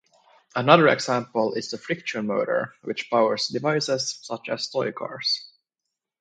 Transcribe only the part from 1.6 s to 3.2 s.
the friction motor which